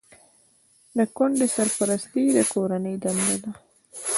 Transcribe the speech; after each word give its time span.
د 0.97 0.99
کونډې 1.15 1.47
سرپرستي 1.55 2.23
د 2.35 2.37
کورنۍ 2.53 2.95
دنده 3.03 3.35
ده. 3.43 3.51